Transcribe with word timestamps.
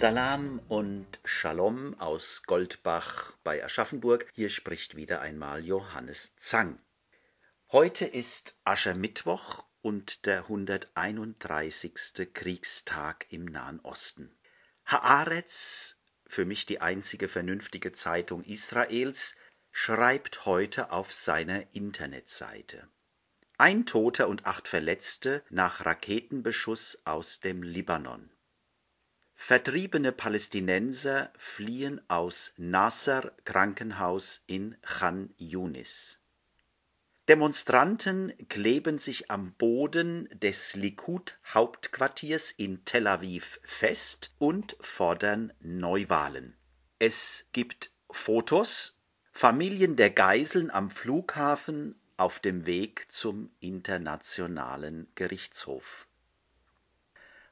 Salam 0.00 0.62
und 0.68 1.20
Shalom 1.26 1.94
aus 2.00 2.44
Goldbach 2.44 3.34
bei 3.44 3.62
Aschaffenburg. 3.62 4.32
Hier 4.32 4.48
spricht 4.48 4.96
wieder 4.96 5.20
einmal 5.20 5.62
Johannes 5.62 6.36
Zang. 6.36 6.80
Heute 7.70 8.06
ist 8.06 8.58
Aschermittwoch 8.64 9.62
und 9.82 10.24
der 10.24 10.44
131. 10.44 12.32
Kriegstag 12.32 13.26
im 13.28 13.44
Nahen 13.44 13.78
Osten. 13.80 14.34
Haaretz, 14.86 16.00
für 16.24 16.46
mich 16.46 16.64
die 16.64 16.80
einzige 16.80 17.28
vernünftige 17.28 17.92
Zeitung 17.92 18.42
Israels, 18.44 19.36
schreibt 19.70 20.46
heute 20.46 20.92
auf 20.92 21.12
seiner 21.12 21.74
Internetseite. 21.74 22.88
Ein 23.58 23.84
Toter 23.84 24.28
und 24.28 24.46
acht 24.46 24.66
Verletzte 24.66 25.44
nach 25.50 25.84
Raketenbeschuss 25.84 27.02
aus 27.04 27.40
dem 27.40 27.62
Libanon. 27.62 28.30
Vertriebene 29.50 30.12
Palästinenser 30.12 31.32
fliehen 31.36 32.00
aus 32.06 32.54
Nasser 32.56 33.32
Krankenhaus 33.44 34.44
in 34.46 34.76
Chan 34.86 35.34
Yunis. 35.38 36.20
Demonstranten 37.26 38.32
kleben 38.48 38.98
sich 38.98 39.28
am 39.28 39.52
Boden 39.54 40.28
des 40.32 40.76
Likud-Hauptquartiers 40.76 42.52
in 42.52 42.84
Tel 42.84 43.08
Aviv 43.08 43.58
fest 43.64 44.32
und 44.38 44.76
fordern 44.78 45.52
Neuwahlen. 45.58 46.56
Es 47.00 47.48
gibt 47.50 47.90
Fotos, 48.08 49.02
Familien 49.32 49.96
der 49.96 50.10
Geiseln 50.10 50.70
am 50.70 50.90
Flughafen 50.90 52.00
auf 52.16 52.38
dem 52.38 52.66
Weg 52.66 53.10
zum 53.10 53.50
Internationalen 53.58 55.10
Gerichtshof. 55.16 56.06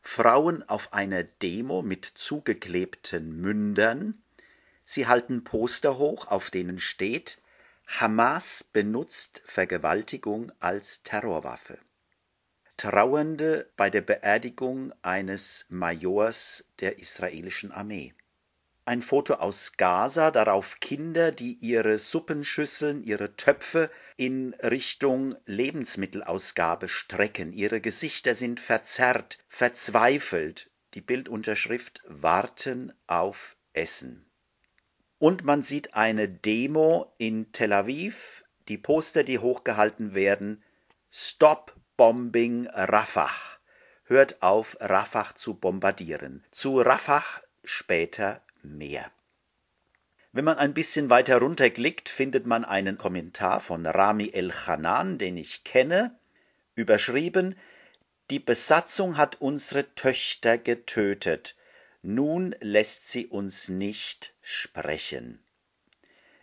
Frauen 0.03 0.69
auf 0.69 0.93
einer 0.93 1.23
Demo 1.25 1.83
mit 1.83 2.05
zugeklebten 2.05 3.41
Mündern. 3.41 4.23
Sie 4.85 5.07
halten 5.07 5.45
Poster 5.45 5.99
hoch, 5.99 6.27
auf 6.29 6.51
denen 6.51 6.79
steht 6.79 7.41
Hamas 7.89 8.65
benutzt 8.65 9.41
Vergewaltigung 9.47 10.53
als 10.61 11.03
Terrorwaffe. 11.03 11.79
Trauernde 12.77 13.71
bei 13.77 13.91
der 13.91 14.03
Beerdigung 14.03 14.93
eines 15.03 15.67
Majors 15.69 16.65
der 16.81 16.99
israelischen 16.99 17.73
Armee. 17.73 18.15
Ein 18.89 19.03
Foto 19.03 19.35
aus 19.35 19.77
Gaza, 19.77 20.31
darauf 20.31 20.81
Kinder, 20.81 21.31
die 21.31 21.59
ihre 21.61 21.99
Suppenschüsseln, 21.99 23.05
ihre 23.05 23.37
Töpfe 23.37 23.91
in 24.17 24.55
Richtung 24.63 25.37
Lebensmittelausgabe 25.45 26.89
strecken. 26.89 27.53
Ihre 27.53 27.83
Gesichter 27.83 28.35
sind 28.35 28.61
verzerrt, 28.61 29.41
verzweifelt. 29.47 30.71
Die 30.95 31.03
Bildunterschrift 31.03 32.01
Warten 32.07 32.95
auf 33.07 33.59
Essen. 33.75 34.25
Und 35.19 35.45
man 35.45 35.61
sieht 35.61 35.93
eine 35.93 36.27
Demo 36.27 37.13
in 37.19 37.53
Tel 37.53 37.75
Aviv, 37.75 38.43
die 38.69 38.79
Poster, 38.79 39.23
die 39.23 39.39
hochgehalten 39.39 40.15
werden. 40.15 40.65
Stop 41.11 41.77
Bombing 41.99 42.67
Rafah. 42.69 43.37
Hört 44.05 44.43
auf, 44.43 44.79
Rafah 44.81 45.35
zu 45.35 45.53
bombardieren. 45.53 46.43
Zu 46.53 46.81
Rafah 46.81 47.23
später 47.65 48.41
mehr. 48.77 49.11
Wenn 50.33 50.45
man 50.45 50.59
ein 50.59 50.75
bisschen 50.75 51.11
weiter 51.11 51.39
runterklickt, 51.39 52.09
findet 52.09 52.47
man 52.47 52.65
einen 52.65 52.99
Kommentar 52.99 53.61
von 53.61 53.87
Rami 53.87 54.31
El-Hanan, 54.33 55.19
den 55.19 55.37
ich 55.37 55.65
kenne, 55.65 56.19
überschrieben 56.75 57.57
Die 58.31 58.39
Besatzung 58.39 59.17
hat 59.17 59.41
unsere 59.41 59.95
Töchter 59.95 60.59
getötet, 60.59 61.57
nun 62.03 62.55
lässt 62.61 63.11
sie 63.11 63.27
uns 63.27 63.69
nicht 63.69 64.35
sprechen. 64.43 65.43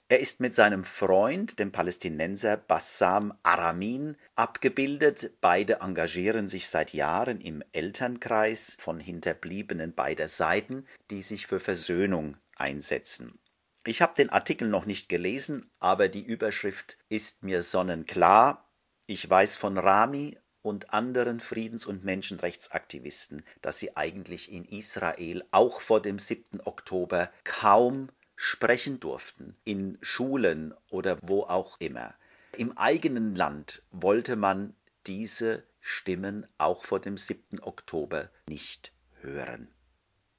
Er 0.08 0.20
ist 0.20 0.40
mit 0.40 0.54
seinem 0.54 0.84
Freund, 0.84 1.58
dem 1.58 1.72
Palästinenser 1.72 2.58
Bassam 2.58 3.34
Aramin, 3.42 4.18
abgebildet. 4.36 5.32
Beide 5.42 5.80
engagieren 5.82 6.48
sich 6.48 6.70
seit 6.70 6.94
Jahren 6.94 7.42
im 7.42 7.64
Elternkreis 7.72 8.78
von 8.80 9.00
Hinterbliebenen 9.00 9.96
beider 9.96 10.28
Seiten, 10.28 10.86
die 11.10 11.24
sich 11.24 11.48
für 11.48 11.60
Versöhnung 11.60 12.38
einsetzen. 12.56 13.40
Ich 13.84 14.04
habe 14.04 14.14
den 14.14 14.30
Artikel 14.30 14.68
noch 14.68 14.86
nicht 14.86 15.10
gelesen, 15.10 15.72
aber 15.80 16.08
die 16.08 16.24
Überschrift 16.24 17.00
ist 17.10 17.42
mir 17.42 17.64
sonnenklar. 17.64 18.70
Ich 19.08 19.28
weiß 19.28 19.58
von 19.58 19.76
Rami 19.76 20.38
und 20.62 20.94
anderen 20.94 21.40
Friedens- 21.40 21.88
und 21.88 22.04
Menschenrechtsaktivisten, 22.04 23.44
dass 23.64 23.80
sie 23.80 23.98
eigentlich 23.98 24.52
in 24.52 24.66
Israel 24.66 25.44
auch 25.50 25.82
vor 25.82 26.00
dem 26.00 26.20
7. 26.20 26.62
Oktober 26.62 27.32
kaum 27.44 28.10
sprechen 28.35 29.00
durften, 29.00 29.56
in 29.63 29.97
Schulen 30.01 30.73
oder 30.90 31.18
wo 31.22 31.44
auch 31.44 31.79
immer. 31.79 32.13
Im 32.57 32.78
eigenen 32.78 33.35
Land 33.35 33.81
wollte 33.91 34.35
man 34.35 34.75
diese 35.07 35.63
Stimmen 35.79 36.47
auch 36.57 36.84
vor 36.84 37.00
dem 37.00 37.18
7. 37.18 37.62
Oktober 37.62 38.29
nicht 38.47 38.91
hören. 39.22 39.69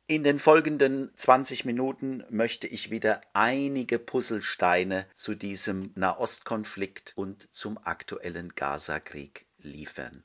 In 0.09 0.23
den 0.23 0.39
folgenden 0.39 1.11
20 1.17 1.65
Minuten 1.65 2.23
möchte 2.31 2.69
ich 2.69 2.91
wieder 2.91 3.21
einige 3.33 3.99
Puzzlesteine 3.99 5.07
zu 5.15 5.35
diesem 5.35 5.91
Nahostkonflikt 5.97 7.13
und 7.17 7.49
zum 7.51 7.77
aktuellen 7.79 8.55
Gazakrieg 8.55 9.47
liefern. 9.59 10.23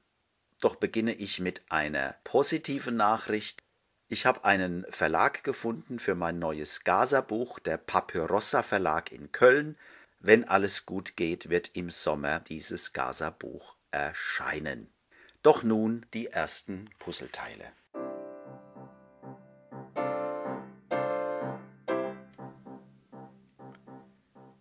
Doch 0.60 0.76
beginne 0.76 1.16
ich 1.16 1.40
mit 1.40 1.64
einer 1.70 2.16
positiven 2.24 2.96
Nachricht. 2.96 3.61
Ich 4.14 4.26
habe 4.26 4.44
einen 4.44 4.86
Verlag 4.90 5.42
gefunden 5.42 5.98
für 5.98 6.16
mein 6.16 6.38
neues 6.38 6.84
Gaza-Buch, 6.84 7.60
der 7.60 7.78
Papyrossa 7.78 8.62
Verlag 8.62 9.14
in 9.14 9.32
Köln. 9.32 9.78
Wenn 10.20 10.44
alles 10.44 10.86
gut 10.86 11.16
geht, 11.16 11.48
wird 11.48 11.72
im 11.76 11.90
Sommer 11.90 12.42
dieses 12.42 12.92
Gaza-Buch 12.92 13.78
erscheinen. 13.90 14.92
Doch 15.44 15.64
nun 15.64 16.06
die 16.14 16.28
ersten 16.28 16.90
Puzzleteile. 17.00 17.72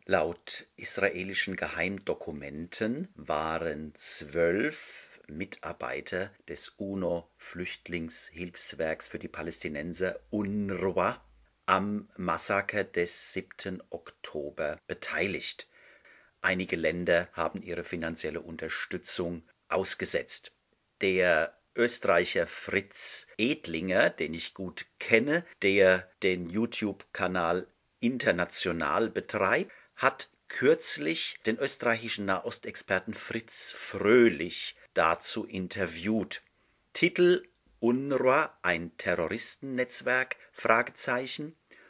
Laut 0.04 0.68
israelischen 0.76 1.56
Geheimdokumenten 1.56 3.08
waren 3.16 3.96
zwölf 3.96 5.09
Mitarbeiter 5.30 6.30
des 6.48 6.74
UNO-Flüchtlingshilfswerks 6.76 9.08
für 9.08 9.18
die 9.18 9.28
Palästinenser 9.28 10.20
UNRWA 10.30 11.24
am 11.66 12.08
Massaker 12.16 12.84
des 12.84 13.32
7. 13.32 13.82
Oktober 13.90 14.78
beteiligt. 14.86 15.68
Einige 16.40 16.76
Länder 16.76 17.28
haben 17.32 17.62
ihre 17.62 17.84
finanzielle 17.84 18.40
Unterstützung 18.40 19.42
ausgesetzt. 19.68 20.52
Der 21.00 21.56
Österreicher 21.76 22.46
Fritz 22.46 23.26
Edlinger, 23.38 24.10
den 24.10 24.34
ich 24.34 24.54
gut 24.54 24.86
kenne, 24.98 25.44
der 25.62 26.10
den 26.22 26.48
YouTube-Kanal 26.48 27.68
international 28.00 29.08
betreibt, 29.08 29.70
hat 29.94 30.30
kürzlich 30.48 31.38
den 31.46 31.58
österreichischen 31.58 32.24
Nahostexperten 32.24 33.14
Fritz 33.14 33.70
Fröhlich 33.70 34.74
dazu 35.00 35.46
interviewt. 35.46 36.42
Titel 36.92 37.42
UNRWA 37.80 38.52
ein 38.60 38.92
Terroristennetzwerk? 38.98 40.36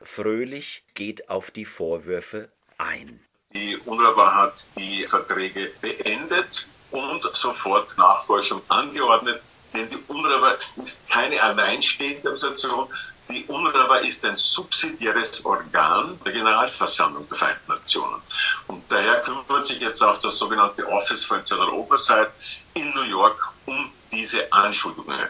Fröhlich 0.00 0.84
geht 0.94 1.28
auf 1.28 1.50
die 1.50 1.64
Vorwürfe 1.64 2.52
ein. 2.78 3.18
Die 3.52 3.76
UNRWA 3.78 4.34
hat 4.36 4.68
die 4.76 5.08
Verträge 5.08 5.72
beendet 5.80 6.68
und 6.92 7.24
sofort 7.34 7.98
Nachforschung 7.98 8.62
angeordnet, 8.68 9.42
denn 9.74 9.88
die 9.88 9.98
UNRWA 10.06 10.56
ist 10.76 11.08
keine 11.08 11.42
alleinstehende 11.42 12.28
Organisation, 12.28 12.86
die 13.30 13.44
UNRWA 13.46 13.98
ist 13.98 14.24
ein 14.24 14.36
subsidiäres 14.36 15.44
Organ 15.44 16.18
der 16.24 16.32
Generalversammlung 16.32 17.28
der 17.28 17.36
Vereinten 17.36 17.70
Nationen. 17.70 18.20
Und 18.66 18.82
daher 18.90 19.20
kümmert 19.22 19.66
sich 19.66 19.80
jetzt 19.80 20.02
auch 20.02 20.18
das 20.18 20.38
sogenannte 20.38 20.86
Office 20.88 21.24
for 21.24 21.38
Internal 21.38 21.70
Oversight 21.70 22.30
in 22.74 22.92
New 22.94 23.04
York 23.04 23.52
um 23.66 23.90
diese 24.12 24.52
Anschuldigungen. 24.52 25.28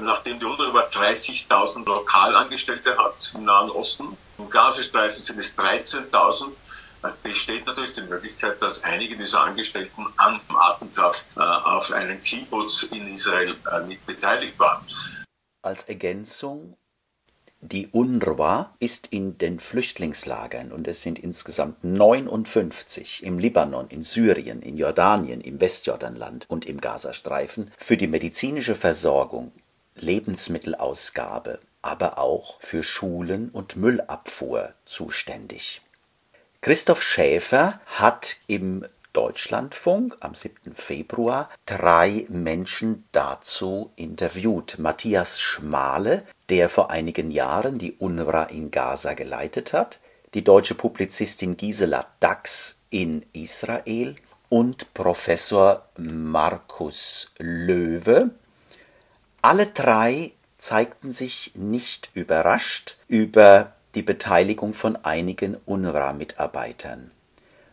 Nachdem 0.00 0.38
die 0.38 0.46
UNRWA 0.46 0.88
30.000 0.88 1.84
Lokalangestellte 1.84 2.96
hat 2.96 3.32
im 3.34 3.44
Nahen 3.44 3.70
Osten, 3.70 4.16
im 4.38 4.48
Gazastreifen 4.48 5.22
sind 5.22 5.38
es 5.38 5.56
13.000, 5.56 6.52
besteht 7.22 7.66
natürlich 7.66 7.92
die 7.94 8.02
Möglichkeit, 8.02 8.62
dass 8.62 8.82
einige 8.84 9.16
dieser 9.16 9.42
Angestellten 9.42 10.06
am 10.16 10.40
Attentat 10.48 11.26
äh, 11.36 11.40
auf 11.40 11.90
einen 11.92 12.22
Kibbutz 12.22 12.84
in 12.84 13.12
Israel 13.12 13.54
äh, 13.70 13.80
mit 13.80 14.06
beteiligt 14.06 14.58
waren. 14.58 14.86
Als 15.62 15.84
Ergänzung 15.84 16.76
die 17.64 17.88
UNRWA 17.92 18.74
ist 18.80 19.06
in 19.12 19.38
den 19.38 19.60
Flüchtlingslagern, 19.60 20.72
und 20.72 20.88
es 20.88 21.00
sind 21.00 21.20
insgesamt 21.20 21.84
59 21.84 23.24
im 23.24 23.38
Libanon, 23.38 23.86
in 23.88 24.02
Syrien, 24.02 24.60
in 24.62 24.76
Jordanien, 24.76 25.40
im 25.40 25.60
Westjordanland 25.60 26.46
und 26.50 26.66
im 26.66 26.80
Gazastreifen, 26.80 27.70
für 27.78 27.96
die 27.96 28.08
medizinische 28.08 28.74
Versorgung, 28.74 29.52
Lebensmittelausgabe, 29.94 31.60
aber 31.82 32.18
auch 32.18 32.60
für 32.60 32.82
Schulen 32.82 33.48
und 33.50 33.76
Müllabfuhr 33.76 34.74
zuständig. 34.84 35.82
Christoph 36.62 37.02
Schäfer 37.02 37.80
hat 37.86 38.38
im 38.48 38.84
Deutschlandfunk 39.12 40.16
am 40.20 40.34
7. 40.34 40.74
Februar 40.74 41.50
drei 41.66 42.26
Menschen 42.28 43.04
dazu 43.12 43.92
interviewt. 43.96 44.78
Matthias 44.78 45.40
Schmale, 45.40 46.24
der 46.48 46.68
vor 46.68 46.90
einigen 46.90 47.30
Jahren 47.30 47.78
die 47.78 47.92
UNRWA 47.98 48.44
in 48.44 48.70
Gaza 48.70 49.12
geleitet 49.12 49.72
hat, 49.72 50.00
die 50.34 50.44
deutsche 50.44 50.74
Publizistin 50.74 51.56
Gisela 51.56 52.06
Dax 52.20 52.80
in 52.88 53.26
Israel 53.32 54.16
und 54.48 54.94
Professor 54.94 55.86
Markus 55.98 57.32
Löwe. 57.38 58.30
Alle 59.42 59.66
drei 59.66 60.32
zeigten 60.56 61.10
sich 61.10 61.52
nicht 61.54 62.10
überrascht 62.14 62.96
über 63.08 63.72
die 63.94 64.02
Beteiligung 64.02 64.72
von 64.72 64.96
einigen 64.96 65.56
UNRWA-Mitarbeitern. 65.66 67.10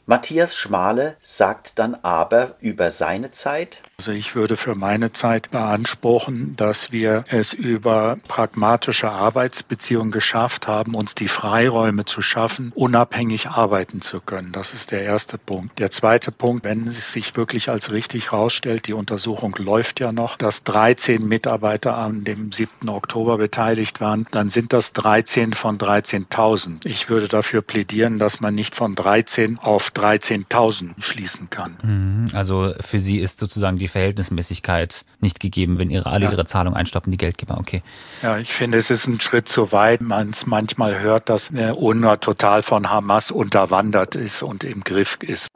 Matthias 0.09 0.55
Schmale 0.55 1.17
sagt 1.21 1.77
dann 1.77 1.93
aber 1.93 2.55
über 2.61 2.89
seine 2.89 3.29
Zeit. 3.29 3.83
Also 3.99 4.13
ich 4.13 4.33
würde 4.33 4.55
für 4.55 4.75
meine 4.75 5.11
Zeit 5.11 5.51
beanspruchen, 5.51 6.55
dass 6.55 6.93
wir 6.93 7.25
es 7.27 7.51
über 7.51 8.17
pragmatische 8.29 9.11
Arbeitsbeziehungen 9.11 10.11
geschafft 10.11 10.69
haben, 10.69 10.95
uns 10.95 11.15
die 11.15 11.27
Freiräume 11.27 12.05
zu 12.05 12.21
schaffen, 12.21 12.71
unabhängig 12.73 13.49
arbeiten 13.49 13.99
zu 13.99 14.21
können. 14.21 14.53
Das 14.53 14.73
ist 14.73 14.91
der 14.91 15.03
erste 15.03 15.37
Punkt. 15.37 15.79
Der 15.79 15.91
zweite 15.91 16.31
Punkt, 16.31 16.63
wenn 16.63 16.87
es 16.87 17.11
sich 17.11 17.35
wirklich 17.35 17.67
als 17.67 17.91
richtig 17.91 18.31
herausstellt, 18.31 18.87
die 18.87 18.93
Untersuchung 18.93 19.53
läuft 19.57 19.99
ja 19.99 20.13
noch, 20.13 20.37
dass 20.37 20.63
13 20.63 21.27
Mitarbeiter 21.27 21.97
an 21.97 22.23
dem 22.23 22.53
7. 22.53 22.87
Oktober 22.87 23.37
beteiligt 23.37 23.99
waren, 23.99 24.25
dann 24.31 24.47
sind 24.47 24.71
das 24.71 24.93
13 24.93 25.51
von 25.51 25.77
13.000. 25.77 26.85
Ich 26.85 27.09
würde 27.09 27.27
dafür 27.27 27.61
plädieren, 27.61 28.17
dass 28.17 28.39
man 28.39 28.55
nicht 28.55 28.77
von 28.77 28.95
13 28.95 29.59
auf 29.59 29.89
13.000 29.91 30.91
schließen 30.99 31.49
kann. 31.49 31.75
Mhm. 31.83 32.29
Also 32.33 32.73
für 32.79 33.01
Sie 33.01 33.17
ist 33.17 33.41
sozusagen 33.41 33.77
die 33.77 33.88
Verhältnismäßigkeit 33.89 35.03
nicht 35.19 35.39
gegeben, 35.39 35.79
wenn 35.79 35.89
Ihre 35.89 36.07
alle 36.07 36.25
ja. 36.25 36.31
Ihre 36.31 36.45
Zahlung 36.45 36.73
einstoppen, 36.73 37.11
die 37.11 37.17
Geldgeber. 37.17 37.57
Okay. 37.57 37.83
Ja, 38.21 38.37
ich 38.37 38.53
finde, 38.53 38.77
es 38.77 38.89
ist 38.89 39.07
ein 39.07 39.19
Schritt 39.19 39.47
zu 39.49 39.71
weit. 39.71 40.01
Man 40.01 40.33
manchmal 40.45 40.99
hört, 40.99 41.29
dass 41.29 41.49
UNRWA 41.49 42.17
total 42.17 42.61
von 42.63 42.89
Hamas 42.89 43.31
unterwandert 43.31 44.15
ist 44.15 44.43
und 44.43 44.63
im 44.63 44.83
Griff 44.83 45.17
ist. 45.21 45.47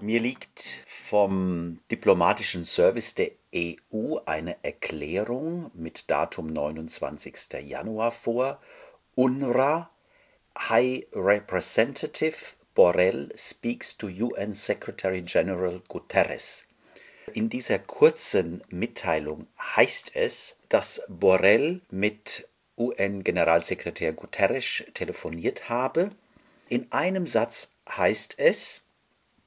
Mir 0.00 0.20
liegt 0.20 0.84
vom 0.86 1.80
diplomatischen 1.90 2.64
Service 2.64 3.14
der 3.14 3.30
EU 3.54 4.16
eine 4.26 4.56
Erklärung 4.62 5.70
mit 5.74 6.10
Datum 6.10 6.46
29. 6.46 7.34
Januar 7.64 8.12
vor. 8.12 8.58
UNRWA 9.14 9.90
High 10.58 11.06
Representative 11.12 12.56
Borrell 12.74 13.30
speaks 13.38 13.96
to 13.96 14.08
UN 14.08 14.52
Secretary 14.52 15.22
General 15.22 15.80
Guterres. 15.88 16.66
In 17.32 17.48
dieser 17.48 17.78
kurzen 17.78 18.62
Mitteilung 18.68 19.46
heißt 19.58 20.14
es, 20.14 20.58
dass 20.68 21.02
Borrell 21.08 21.80
mit 21.90 22.48
UN-Generalsekretär 22.76 24.12
Guterres 24.12 24.84
telefoniert 24.94 25.68
habe. 25.68 26.10
In 26.68 26.90
einem 26.92 27.26
Satz 27.26 27.70
heißt 27.88 28.38
es, 28.38 28.84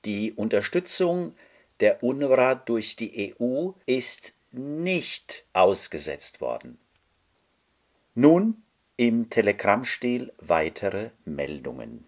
die 0.05 0.33
Unterstützung 0.33 1.35
der 1.79 2.03
UNRWA 2.03 2.55
durch 2.55 2.95
die 2.95 3.35
EU 3.39 3.71
ist 3.85 4.33
nicht 4.51 5.45
ausgesetzt 5.53 6.41
worden. 6.41 6.79
Nun 8.15 8.63
im 9.01 9.29
Telegrammstil 9.31 10.31
weitere 10.37 11.09
Meldungen. 11.25 12.07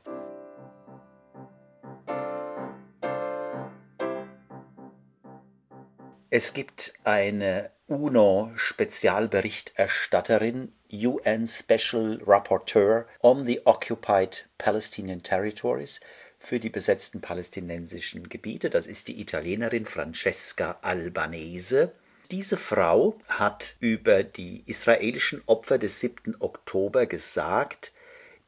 Es 6.29 6.53
gibt 6.53 6.93
eine 7.03 7.71
UNO-Spezialberichterstatterin, 7.87 10.71
UN 10.91 11.47
Special 11.47 12.21
Rapporteur 12.27 13.07
on 13.23 13.43
the 13.43 13.65
Occupied 13.65 14.47
Palestinian 14.59 15.23
Territories, 15.23 15.99
für 16.37 16.59
die 16.59 16.69
besetzten 16.69 17.21
palästinensischen 17.21 18.29
Gebiete. 18.29 18.69
Das 18.69 18.85
ist 18.85 19.07
die 19.07 19.19
Italienerin 19.19 19.87
Francesca 19.87 20.77
Albanese. 20.83 21.95
Diese 22.33 22.57
Frau 22.57 23.19
hat 23.27 23.75
über 23.79 24.23
die 24.23 24.63
israelischen 24.65 25.43
Opfer 25.45 25.77
des 25.77 25.99
7. 25.99 26.35
Oktober 26.39 27.05
gesagt, 27.05 27.93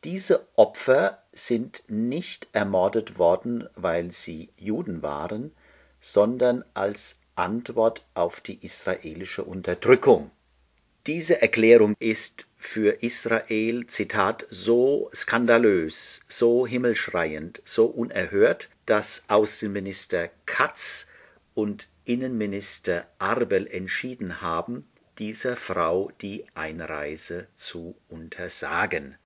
diese 0.03 0.47
Opfer 0.55 1.21
sind 1.33 1.83
nicht 1.87 2.47
ermordet 2.51 3.19
worden, 3.19 3.69
weil 3.75 4.11
sie 4.11 4.49
Juden 4.57 5.03
waren, 5.03 5.51
sondern 5.99 6.65
als 6.73 7.19
Antwort 7.35 8.03
auf 8.15 8.39
die 8.39 8.57
israelische 8.65 9.43
Unterdrückung. 9.43 10.31
Diese 11.05 11.43
Erklärung 11.43 11.95
ist 11.99 12.47
für 12.57 13.03
Israel, 13.03 13.85
Zitat, 13.85 14.47
so 14.49 15.11
skandalös, 15.13 16.21
so 16.27 16.65
himmelschreiend, 16.65 17.61
so 17.65 17.85
unerhört, 17.85 18.69
dass 18.87 19.25
Außenminister 19.27 20.31
Katz 20.47 21.05
und 21.53 21.87
Innenminister 22.05 23.07
Arbel 23.17 23.65
entschieden 23.65 24.39
haben, 24.41 24.87
dieser 25.17 25.55
Frau 25.55 26.11
die 26.21 26.45
Einreise 26.53 27.47
zu 27.55 27.95
untersagen. 28.09 29.17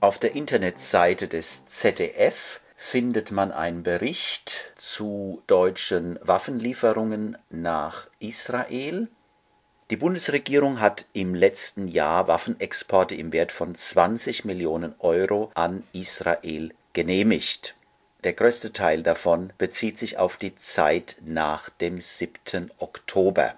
Auf 0.00 0.18
der 0.18 0.36
Internetseite 0.36 1.26
des 1.26 1.66
ZDF 1.66 2.60
findet 2.76 3.32
man 3.32 3.50
einen 3.50 3.82
Bericht 3.82 4.72
zu 4.76 5.42
deutschen 5.48 6.20
Waffenlieferungen 6.22 7.36
nach 7.50 8.08
Israel. 8.20 9.08
Die 9.90 9.96
Bundesregierung 9.96 10.80
hat 10.80 11.06
im 11.12 11.34
letzten 11.34 11.88
Jahr 11.88 12.28
Waffenexporte 12.28 13.16
im 13.16 13.32
Wert 13.32 13.50
von 13.50 13.74
20 13.74 14.44
Millionen 14.44 14.94
Euro 15.00 15.50
an 15.54 15.82
Israel 15.92 16.72
genehmigt. 16.92 17.74
Der 18.24 18.32
größte 18.32 18.72
Teil 18.72 19.02
davon 19.02 19.52
bezieht 19.58 19.98
sich 19.98 20.18
auf 20.18 20.36
die 20.36 20.56
Zeit 20.56 21.16
nach 21.24 21.70
dem 21.70 21.98
7. 21.98 22.70
Oktober. 22.78 23.54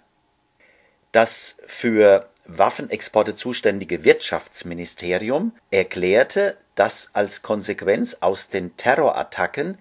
Das 1.12 1.56
für 1.66 2.28
Waffenexporte 2.46 3.36
zuständige 3.36 4.04
Wirtschaftsministerium 4.04 5.52
erklärte, 5.70 6.56
dass 6.74 7.10
als 7.12 7.42
Konsequenz 7.42 8.18
aus 8.20 8.48
den 8.48 8.76
Terrorattacken 8.76 9.78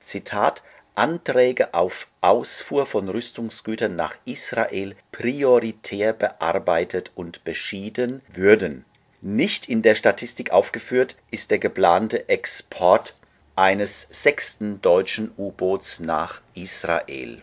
Zitat 0.00 0.62
Anträge 0.94 1.72
auf 1.72 2.08
Ausfuhr 2.20 2.84
von 2.84 3.08
Rüstungsgütern 3.08 3.96
nach 3.96 4.16
Israel 4.24 4.94
prioritär 5.10 6.12
bearbeitet 6.12 7.12
und 7.14 7.44
beschieden 7.44 8.20
würden. 8.28 8.84
Nicht 9.22 9.68
in 9.68 9.80
der 9.82 9.94
Statistik 9.94 10.50
aufgeführt 10.50 11.16
ist 11.30 11.50
der 11.50 11.58
geplante 11.58 12.28
Export 12.28 13.14
eines 13.56 14.08
sechsten 14.10 14.82
deutschen 14.82 15.32
U-Boots 15.38 16.00
nach 16.00 16.42
Israel 16.54 17.42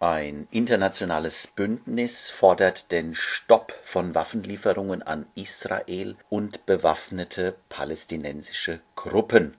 ein 0.00 0.48
internationales 0.50 1.46
Bündnis 1.46 2.30
fordert 2.30 2.90
den 2.90 3.14
Stopp 3.14 3.78
von 3.84 4.14
Waffenlieferungen 4.14 5.02
an 5.02 5.26
Israel 5.34 6.16
und 6.30 6.64
bewaffnete 6.64 7.54
palästinensische 7.68 8.80
Gruppen. 8.96 9.54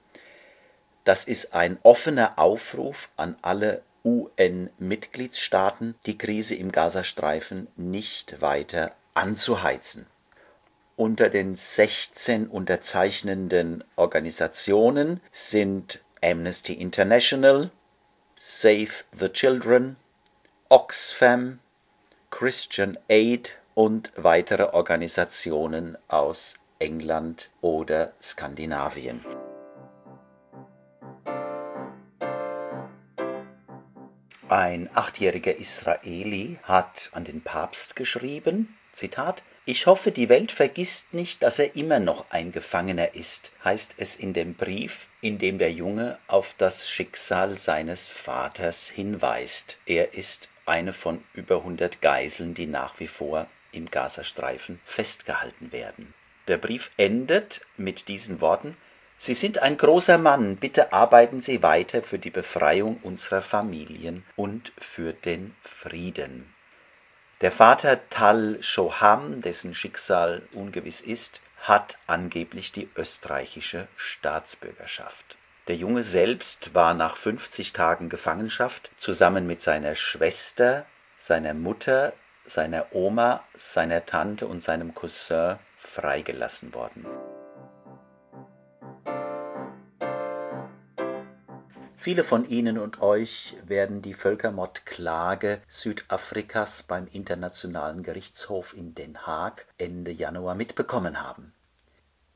Das 1.04 1.26
ist 1.26 1.54
ein 1.54 1.78
offener 1.84 2.40
Aufruf 2.40 3.10
an 3.18 3.36
alle 3.44 3.84
UN-Mitgliedstaaten, 4.04 5.94
die 6.08 6.18
Krise 6.18 6.56
im 6.56 6.72
Gazastreifen 6.72 7.68
nicht 7.76 8.42
weiter 8.42 8.96
anzuheizen. 9.14 10.08
Unter 11.02 11.30
den 11.30 11.56
16 11.56 12.46
unterzeichnenden 12.48 13.84
Organisationen 13.96 15.20
sind 15.32 16.00
Amnesty 16.22 16.74
International, 16.74 17.72
Save 18.36 18.92
the 19.20 19.30
Children, 19.30 19.96
Oxfam, 20.70 21.58
Christian 22.30 23.00
Aid 23.10 23.58
und 23.74 24.14
weitere 24.16 24.76
Organisationen 24.76 25.98
aus 26.08 26.60
England 26.78 27.50
oder 27.62 28.14
Skandinavien. 28.22 29.26
Ein 34.48 34.88
achtjähriger 34.94 35.56
Israeli 35.56 36.60
hat 36.62 37.10
an 37.14 37.24
den 37.24 37.42
Papst 37.42 37.96
geschrieben, 37.96 38.78
Zitat, 38.92 39.42
Ich 39.72 39.86
hoffe, 39.86 40.12
die 40.12 40.28
Welt 40.28 40.52
vergisst 40.52 41.14
nicht, 41.14 41.44
dass 41.44 41.58
er 41.58 41.78
immer 41.78 42.02
noch 42.02 42.30
ein 42.30 42.52
Gefangener 42.52 43.16
ist, 43.16 43.54
heißt 43.64 43.96
es 44.00 44.18
in 44.18 44.34
dem 44.34 44.56
Brief, 44.56 45.08
in 45.22 45.38
dem 45.38 45.60
der 45.60 45.72
Junge 45.72 46.20
auf 46.28 46.54
das 46.58 46.90
Schicksal 46.90 47.58
seines 47.58 48.10
Vaters 48.10 48.90
hinweist. 48.90 49.78
Er 49.86 50.14
ist 50.14 50.50
eine 50.66 50.92
von 50.92 51.24
über 51.34 51.64
hundert 51.64 52.02
Geiseln, 52.02 52.54
die 52.54 52.68
nach 52.68 53.00
wie 53.00 53.08
vor 53.08 53.48
im 53.72 53.86
Gazastreifen 53.86 54.82
festgehalten 54.84 55.72
werden. 55.72 56.14
Der 56.50 56.58
Brief 56.58 56.92
endet 56.98 57.62
mit 57.78 58.10
diesen 58.10 58.42
Worten 58.42 58.76
Sie 59.16 59.36
sind 59.36 59.60
ein 59.60 59.78
großer 59.78 60.18
Mann, 60.18 60.58
bitte 60.58 60.92
arbeiten 60.92 61.40
Sie 61.40 61.64
weiter 61.64 62.04
für 62.04 62.20
die 62.20 62.30
Befreiung 62.30 63.00
unserer 63.04 63.42
Familien 63.42 64.26
und 64.36 64.74
für 64.78 65.14
den 65.14 65.56
Frieden. 65.62 66.54
Der 67.42 67.52
Vater 67.52 68.08
Tal 68.12 68.62
Shoham, 68.62 69.42
dessen 69.42 69.74
Schicksal 69.74 70.44
ungewiss 70.54 71.02
ist, 71.02 71.42
hat 71.58 71.98
angeblich 72.06 72.72
die 72.72 72.88
österreichische 72.96 73.88
Staatsbürgerschaft. 73.96 75.40
Der 75.68 75.76
Junge 75.76 76.04
selbst 76.04 76.76
war 76.76 76.94
nach 76.94 77.18
50 77.18 77.74
Tagen 77.74 78.10
Gefangenschaft 78.10 78.92
zusammen 78.96 79.48
mit 79.48 79.60
seiner 79.60 79.96
Schwester, 79.96 80.86
seiner 81.18 81.56
Mutter, 81.56 82.14
seiner 82.46 82.94
Oma, 82.94 83.44
seiner 83.56 84.06
Tante 84.06 84.46
und 84.46 84.60
seinem 84.60 84.94
Cousin 84.94 85.58
freigelassen 85.80 86.76
worden. 86.76 87.08
Viele 92.02 92.24
von 92.24 92.50
Ihnen 92.50 92.80
und 92.80 93.00
euch 93.04 93.56
werden 93.64 94.02
die 94.02 94.16
Völkermordklage 94.16 95.62
Südafrikas 95.68 96.82
beim 96.82 97.06
Internationalen 97.06 98.02
Gerichtshof 98.02 98.74
in 98.76 98.96
Den 98.96 99.28
Haag 99.28 99.68
Ende 99.78 100.10
Januar 100.10 100.56
mitbekommen 100.56 101.22
haben. 101.22 101.54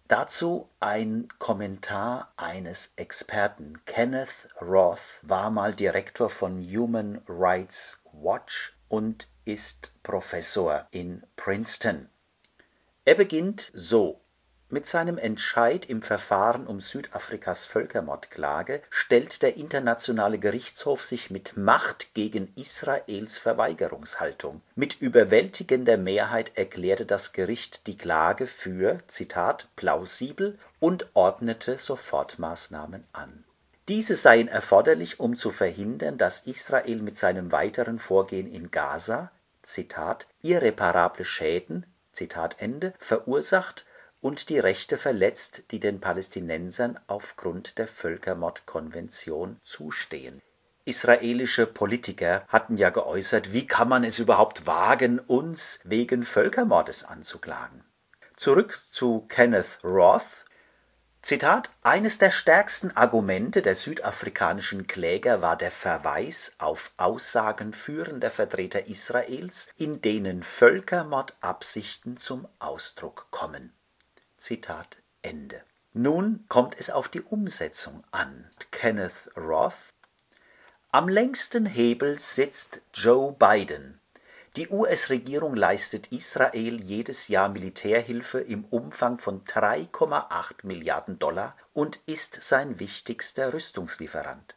Dazu 0.08 0.70
ein 0.80 1.30
Kommentar 1.40 2.32
eines 2.38 2.94
Experten. 2.96 3.84
Kenneth 3.88 4.50
Roth 4.62 5.20
war 5.24 5.50
mal 5.50 5.74
Direktor 5.74 6.30
von 6.30 6.62
Human 6.62 7.24
Rights 7.28 8.04
Watch 8.14 8.78
und 8.88 9.28
ist 9.46 9.94
Professor 10.04 10.88
in 10.92 11.24
Princeton. 11.38 12.08
Er 13.04 13.16
beginnt 13.16 13.72
so 13.74 14.22
mit 14.76 14.88
seinem 14.88 15.18
Entscheid 15.18 15.86
im 15.86 16.02
Verfahren 16.02 16.68
um 16.68 16.82
Südafrikas 16.82 17.66
Völkermordklage 17.66 18.82
stellt 18.90 19.42
der 19.42 19.56
Internationale 19.56 20.38
Gerichtshof 20.38 21.06
sich 21.06 21.32
mit 21.32 21.56
Macht 21.56 22.14
gegen 22.14 22.52
Israels 22.58 23.38
Verweigerungshaltung. 23.38 24.62
Mit 24.76 25.00
überwältigender 25.00 25.96
Mehrheit 25.96 26.52
erklärte 26.56 27.06
das 27.06 27.32
Gericht 27.32 27.88
die 27.88 27.98
Klage 27.98 28.48
für 28.48 28.98
Zitat 29.08 29.70
plausibel 29.78 30.60
und 30.82 31.08
ordnete 31.14 31.78
Sofortmaßnahmen 31.78 33.06
an. 33.14 33.46
Diese 33.88 34.18
seien 34.18 34.50
erforderlich, 34.50 35.22
um 35.22 35.38
zu 35.38 35.52
verhindern, 35.52 36.18
dass 36.18 36.42
Israel 36.42 36.98
mit 36.98 37.16
seinem 37.16 37.54
weiteren 37.54 37.98
Vorgehen 37.98 38.52
in 38.52 38.72
Gaza 38.72 39.32
Zitat 39.64 40.28
irreparable 40.44 41.24
Schäden 41.24 41.86
verursacht 43.00 43.86
und 44.26 44.50
die 44.50 44.58
Rechte 44.58 44.98
verletzt, 44.98 45.66
die 45.70 45.80
den 45.80 46.00
Palästinensern 46.00 47.00
aufgrund 47.06 47.78
der 47.78 47.86
Völkermordkonvention 47.88 49.60
zustehen. 49.62 50.42
Israelische 50.84 51.68
Politiker 51.68 52.44
hatten 52.48 52.76
ja 52.76 52.90
geäußert, 52.90 53.54
wie 53.54 53.68
kann 53.68 53.88
man 53.88 54.04
es 54.04 54.18
überhaupt 54.18 54.66
wagen, 54.66 55.20
uns 55.20 55.80
wegen 55.84 56.24
Völkermordes 56.24 57.04
anzuklagen. 57.04 57.84
Zurück 58.36 58.76
zu 58.92 59.28
Kenneth 59.30 59.78
Roth. 59.84 60.46
Zitat 61.22 61.70
Eines 61.84 62.18
der 62.18 62.32
stärksten 62.32 62.98
Argumente 62.98 63.62
der 63.62 63.76
südafrikanischen 63.76 64.88
Kläger 64.88 65.44
war 65.44 65.56
der 65.56 65.70
Verweis 65.70 66.56
auf 66.58 66.92
Aussagen 66.98 67.74
führender 67.74 68.32
Vertreter 68.32 68.88
Israels, 68.88 69.70
in 69.78 70.02
denen 70.02 70.42
Völkermordabsichten 70.42 72.18
zum 72.18 72.48
Ausdruck 72.58 73.28
kommen. 73.30 73.72
Nun 75.94 76.46
kommt 76.50 76.80
es 76.80 76.92
auf 76.92 77.10
die 77.10 77.22
Umsetzung 77.22 78.04
an. 78.12 78.48
Kenneth 78.70 79.32
Roth 79.36 79.92
Am 80.92 81.10
längsten 81.10 81.66
Hebel 81.66 82.20
sitzt 82.20 82.82
Joe 82.94 83.32
Biden. 83.32 84.00
Die 84.56 84.70
US-Regierung 84.70 85.56
leistet 85.56 86.12
Israel 86.12 86.80
jedes 86.80 87.28
Jahr 87.28 87.50
Militärhilfe 87.50 88.40
im 88.40 88.66
Umfang 88.66 89.18
von 89.18 89.44
3,8 89.46 90.58
Milliarden 90.62 91.18
Dollar 91.18 91.58
und 91.74 92.02
ist 92.06 92.44
sein 92.44 92.80
wichtigster 92.80 93.52
Rüstungslieferant. 93.52 94.54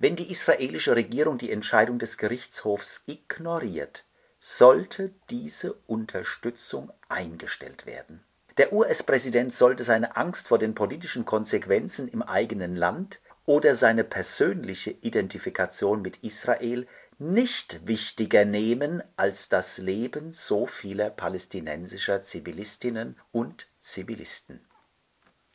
Wenn 0.00 0.16
die 0.16 0.32
israelische 0.32 0.96
Regierung 0.96 1.38
die 1.38 1.52
Entscheidung 1.52 2.00
des 2.00 2.18
Gerichtshofs 2.18 3.04
ignoriert, 3.06 4.04
sollte 4.40 5.14
diese 5.30 5.74
Unterstützung 5.86 6.92
eingestellt 7.08 7.86
werden 7.86 8.25
der 8.58 8.72
US-Präsident 8.72 9.52
sollte 9.52 9.84
seine 9.84 10.16
Angst 10.16 10.48
vor 10.48 10.58
den 10.58 10.74
politischen 10.74 11.24
Konsequenzen 11.24 12.08
im 12.08 12.22
eigenen 12.22 12.74
Land 12.74 13.20
oder 13.44 13.74
seine 13.74 14.02
persönliche 14.02 14.90
Identifikation 14.90 16.02
mit 16.02 16.18
Israel 16.24 16.86
nicht 17.18 17.86
wichtiger 17.86 18.44
nehmen 18.44 19.02
als 19.16 19.48
das 19.48 19.78
Leben 19.78 20.32
so 20.32 20.66
vieler 20.66 21.10
palästinensischer 21.10 22.22
Zivilistinnen 22.22 23.18
und 23.32 23.68
Zivilisten. 23.78 24.66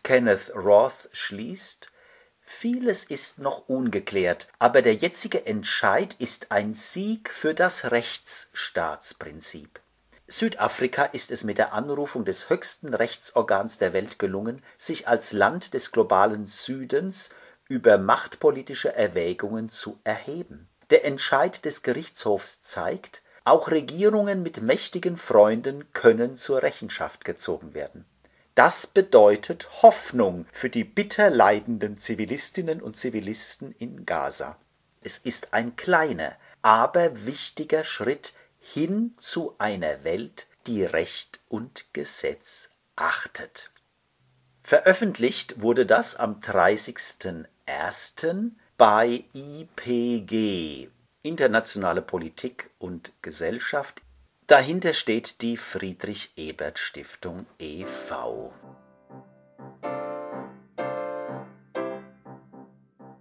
Kenneth 0.04 0.52
Roth 0.56 1.10
schließt 1.12 1.90
Vieles 2.44 3.04
ist 3.04 3.40
noch 3.40 3.70
ungeklärt, 3.70 4.50
aber 4.60 4.82
der 4.82 4.96
jetzige 4.96 5.46
Entscheid 5.46 6.16
ist 6.20 6.52
ein 6.52 6.74
Sieg 6.74 7.30
für 7.30 7.54
das 7.54 7.92
Rechtsstaatsprinzip. 7.92 9.80
Südafrika 10.32 11.04
ist 11.04 11.30
es 11.32 11.44
mit 11.44 11.58
der 11.58 11.74
Anrufung 11.74 12.24
des 12.24 12.50
höchsten 12.50 12.94
Rechtsorgans 12.94 13.80
der 13.80 13.92
Welt 13.92 14.18
gelungen, 14.18 14.64
sich 14.78 15.10
als 15.10 15.34
Land 15.34 15.74
des 15.74 15.92
globalen 15.92 16.46
Südens 16.46 17.32
über 17.68 17.98
machtpolitische 17.98 18.96
Erwägungen 18.96 19.68
zu 19.68 20.00
erheben. 20.06 20.70
Der 20.90 21.04
Entscheid 21.04 21.66
des 21.66 21.84
Gerichtshofs 21.84 22.62
zeigt, 22.62 23.24
auch 23.44 23.72
Regierungen 23.72 24.42
mit 24.42 24.62
mächtigen 24.62 25.18
Freunden 25.18 25.92
können 25.92 26.38
zur 26.38 26.64
Rechenschaft 26.64 27.26
gezogen 27.26 27.74
werden. 27.74 28.06
Das 28.56 28.88
bedeutet 28.88 29.82
Hoffnung 29.82 30.46
für 30.54 30.70
die 30.70 30.86
bitter 30.86 31.30
leidenden 31.30 31.98
Zivilistinnen 31.98 32.82
und 32.82 32.96
Zivilisten 32.96 33.76
in 33.80 34.06
Gaza. 34.06 34.58
Es 35.02 35.18
ist 35.18 35.54
ein 35.54 35.76
kleiner, 35.76 36.38
aber 36.62 37.26
wichtiger 37.26 37.84
Schritt 37.84 38.34
hin 38.62 39.14
zu 39.18 39.56
einer 39.58 40.06
Welt, 40.06 40.48
die 40.68 40.84
Recht 40.84 41.42
und 41.50 41.86
Gesetz 41.94 42.70
achtet. 42.96 43.72
Veröffentlicht 44.64 45.62
wurde 45.62 45.86
das 45.86 46.16
am 46.16 46.40
30.01. 46.40 48.52
bei 48.78 49.26
IPG, 49.34 50.88
Internationale 51.24 52.02
Politik 52.02 52.70
und 52.80 53.12
Gesellschaft. 53.22 54.02
Dahinter 54.48 54.94
steht 54.94 55.42
die 55.42 55.58
Friedrich 55.58 56.32
Ebert 56.36 56.80
Stiftung 56.80 57.46
e.V. 57.60 58.54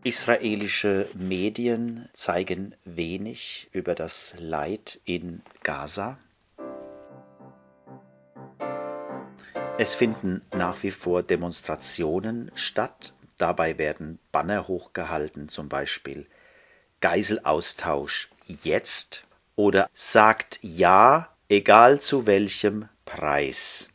Israelische 0.02 1.11
Medien 1.12 2.09
zeigen 2.14 2.75
wenig 2.87 3.69
über 3.73 3.95
das 3.95 4.35
Leid 4.38 4.99
in 5.04 5.42
Gaza. 5.62 6.19
Es 9.76 9.95
finden 9.95 10.40
nach 10.52 10.83
wie 10.83 10.90
vor 10.90 11.23
Demonstrationen 11.23 12.50
statt. 12.54 13.12
Dabei 13.37 13.76
werden 13.76 14.19
Banner 14.33 14.69
hochgehalten, 14.69 15.50
zum 15.50 15.69
Beispiel 15.69 16.26
Geiselaustausch 17.00 18.30
jetzt 18.62 19.26
oder 19.54 19.90
sagt 19.92 20.61
Ja, 20.62 21.28
egal 21.50 22.00
zu 22.00 22.26
welchem 22.26 22.88
Preis. 23.04 23.90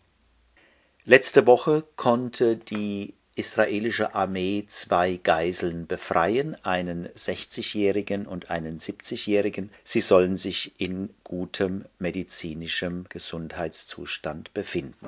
Letzte 1.03 1.47
Woche 1.47 1.83
konnte 1.95 2.57
die 2.57 3.14
israelische 3.35 4.15
Armee 4.15 4.63
zwei 4.67 5.19
Geiseln 5.21 5.87
befreien, 5.87 6.55
einen 6.63 7.07
60-jährigen 7.09 8.25
und 8.25 8.49
einen 8.49 8.79
70-jährigen. 8.79 9.69
Sie 9.83 10.01
sollen 10.01 10.37
sich 10.37 10.79
in 10.79 11.09
gutem 11.23 11.85
medizinischem 11.99 13.05
Gesundheitszustand 13.09 14.53
befinden. 14.53 15.07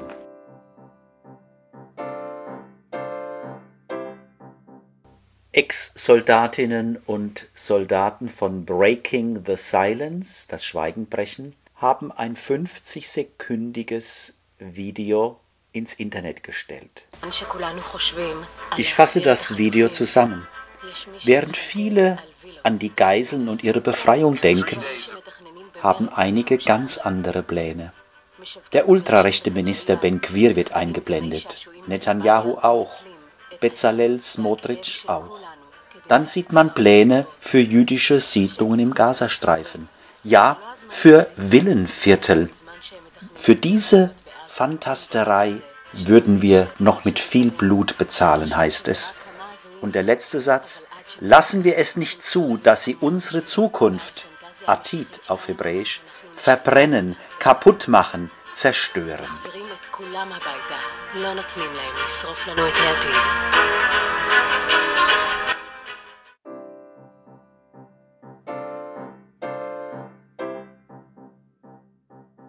Ex-Soldatinnen 5.53 6.98
und 6.98 7.48
Soldaten 7.55 8.29
von 8.29 8.65
Breaking 8.65 9.43
the 9.48 9.55
Silence, 9.55 10.48
das 10.48 10.63
Schweigen 10.63 11.07
brechen, 11.07 11.55
haben 11.75 12.12
ein 12.12 12.36
50-sekündiges 12.36 14.34
Video 14.60 15.39
ins 15.77 15.93
Internet 15.93 16.43
gestellt. 16.43 17.05
Ich 18.77 18.93
fasse 18.93 19.22
das 19.22 19.57
Video 19.57 19.89
zusammen. 19.89 20.48
Während 21.24 21.57
viele 21.57 22.17
an 22.63 22.79
die 22.79 22.93
Geiseln 22.96 23.50
und 23.50 23.63
ihre 23.63 23.81
Befreiung 23.81 24.39
denken, 24.39 24.81
haben 25.81 26.10
einige 26.10 26.57
ganz 26.57 26.98
andere 26.98 27.43
Pläne. 27.43 27.93
Der 28.74 28.88
ultrarechte 28.88 29.51
Minister 29.51 29.96
Ben 29.96 30.22
Quir 30.22 30.55
wird 30.55 30.74
eingeblendet, 30.74 31.67
Netanyahu 31.88 32.57
auch, 32.57 33.01
Bezalel 33.60 34.22
Smotrich 34.22 35.03
auch. 35.07 35.39
Dann 36.07 36.25
sieht 36.25 36.53
man 36.53 36.74
Pläne 36.74 37.25
für 37.39 37.60
jüdische 37.60 38.19
Siedlungen 38.19 38.79
im 38.79 38.93
Gazastreifen. 38.93 39.89
Ja, 40.24 40.57
für 40.89 41.27
Villenviertel. 41.36 42.50
Für 43.36 43.55
diese 43.55 44.12
Fantasterei 44.58 45.62
würden 45.94 46.42
wir 46.42 46.66
noch 46.80 47.06
mit 47.06 47.20
viel 47.20 47.52
Blut 47.52 48.00
bezahlen, 48.00 48.58
heißt 48.58 48.88
es. 48.88 49.14
Und 49.82 49.94
der 49.94 50.02
letzte 50.02 50.40
Satz, 50.40 50.82
lassen 51.20 51.64
wir 51.64 51.78
es 51.78 51.96
nicht 51.96 52.24
zu, 52.24 52.58
dass 52.64 52.84
sie 52.84 52.96
unsere 53.00 53.44
Zukunft, 53.44 54.26
Atit 54.66 55.22
auf 55.28 55.48
Hebräisch, 55.48 56.02
verbrennen, 56.34 57.18
kaputt 57.38 57.88
machen, 57.88 58.32
zerstören. 58.54 59.30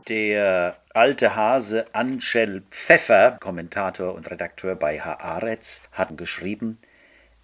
Der 0.08 0.78
alte 0.94 1.36
Hase 1.36 1.84
Angel 1.92 2.62
Pfeffer, 2.70 3.36
Kommentator 3.40 4.14
und 4.14 4.30
Redakteur 4.30 4.74
bei 4.74 4.98
Haaretz, 4.98 5.82
hat 5.92 6.16
geschrieben: 6.16 6.78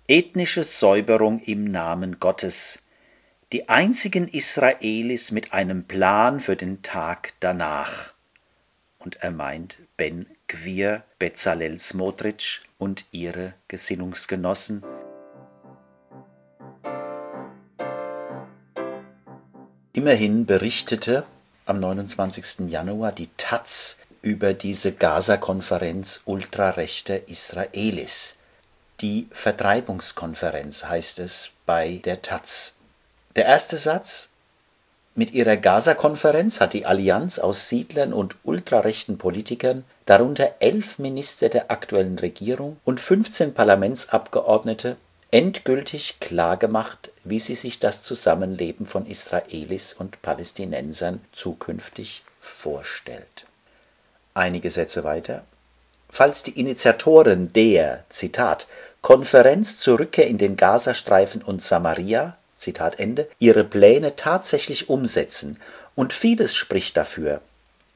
Ethnische 0.08 0.64
Säuberung 0.64 1.40
im 1.40 1.64
Namen 1.64 2.20
Gottes. 2.20 2.82
Die 3.52 3.68
einzigen 3.68 4.28
Israelis 4.28 5.30
mit 5.30 5.52
einem 5.52 5.84
Plan 5.84 6.40
für 6.40 6.56
den 6.56 6.80
Tag 6.80 7.34
danach. 7.40 8.14
Und 8.98 9.16
er 9.16 9.30
meint 9.30 9.80
Ben 9.98 10.26
Gwir, 10.48 11.02
Bezalel 11.18 11.78
Smotrich 11.78 12.62
und 12.78 13.04
ihre 13.10 13.52
Gesinnungsgenossen. 13.68 14.82
Immerhin 19.92 20.46
berichtete 20.46 21.24
am 21.66 21.80
29. 21.80 22.68
Januar 22.68 23.12
die 23.12 23.30
Taz 23.36 23.98
über 24.22 24.54
diese 24.54 24.92
Gaza-Konferenz 24.92 26.22
ultrarechter 26.24 27.28
Israelis. 27.28 28.36
Die 29.00 29.28
Vertreibungskonferenz 29.32 30.84
heißt 30.84 31.18
es 31.18 31.52
bei 31.66 32.00
der 32.04 32.22
Taz. 32.22 32.74
Der 33.36 33.46
erste 33.46 33.76
Satz 33.76 34.30
mit 35.14 35.32
ihrer 35.32 35.56
Gaza-Konferenz 35.56 36.60
hat 36.60 36.72
die 36.72 36.86
Allianz 36.86 37.38
aus 37.38 37.68
Siedlern 37.68 38.12
und 38.12 38.36
ultrarechten 38.44 39.16
Politikern, 39.16 39.84
darunter 40.06 40.56
elf 40.60 40.98
Minister 40.98 41.48
der 41.48 41.70
aktuellen 41.70 42.18
Regierung 42.18 42.78
und 42.84 43.00
15 43.00 43.54
Parlamentsabgeordnete, 43.54 44.96
endgültig 45.34 46.20
klargemacht, 46.20 47.10
wie 47.24 47.40
sie 47.40 47.56
sich 47.56 47.80
das 47.80 48.04
Zusammenleben 48.04 48.86
von 48.86 49.04
Israelis 49.04 49.92
und 49.92 50.22
Palästinensern 50.22 51.20
zukünftig 51.32 52.22
vorstellt. 52.40 53.44
Einige 54.34 54.70
Sätze 54.70 55.02
weiter. 55.02 55.42
Falls 56.08 56.44
die 56.44 56.60
Initiatoren 56.60 57.52
der 57.52 58.04
Zitat 58.10 58.68
Konferenz 59.02 59.76
zur 59.78 59.98
Rückkehr 59.98 60.28
in 60.28 60.38
den 60.38 60.54
Gazastreifen 60.54 61.42
und 61.42 61.60
Samaria 61.60 62.36
Zitat 62.54 63.00
Ende, 63.00 63.28
ihre 63.40 63.64
Pläne 63.64 64.14
tatsächlich 64.14 64.88
umsetzen, 64.88 65.60
und 65.96 66.12
vieles 66.12 66.54
spricht 66.54 66.96
dafür, 66.96 67.40